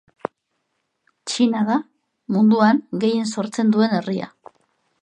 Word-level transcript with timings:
Txina 1.31 1.61
da 1.67 1.77
munduan 2.37 2.83
gehien 3.05 3.31
sortzen 3.37 3.75
duen 3.77 3.97
herria. 4.01 4.35